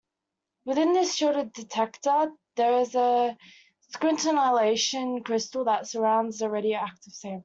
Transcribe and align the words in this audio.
Within 0.65 0.93
this 0.93 1.13
shielded 1.13 1.53
detector 1.53 2.31
there 2.55 2.73
is 2.79 2.95
a 2.95 3.37
scintillation 3.99 5.23
crystal 5.23 5.65
that 5.65 5.85
surrounds 5.85 6.39
the 6.39 6.49
radioactive 6.49 7.13
sample. 7.13 7.39